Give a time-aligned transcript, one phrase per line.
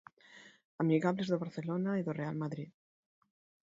[0.81, 2.69] Amigables do Barcelona e do Real Madrid.